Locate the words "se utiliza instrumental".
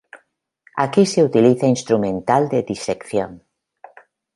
1.13-2.43